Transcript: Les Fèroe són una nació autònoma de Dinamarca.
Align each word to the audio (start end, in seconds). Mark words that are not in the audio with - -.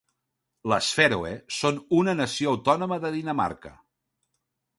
Les 0.71 0.87
Fèroe 0.99 1.33
són 1.57 1.77
una 1.99 2.15
nació 2.21 2.55
autònoma 2.57 2.99
de 3.05 3.13
Dinamarca. 3.19 3.75